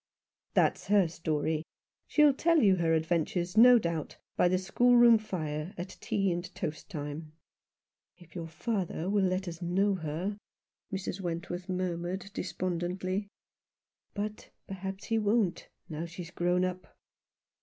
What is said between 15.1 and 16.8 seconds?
won't, now she's grown